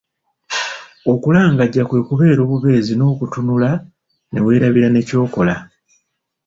Okulangajja 1.13 1.83
kwe 1.89 1.99
kubeera 2.07 2.39
obubeezi 2.43 2.93
n'okutunula 2.95 3.71
ne 4.31 4.39
weerabira 4.45 4.87
ne 4.91 5.01
ky'okola. 5.07 5.55